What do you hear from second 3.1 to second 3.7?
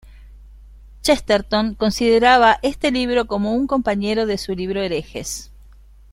como un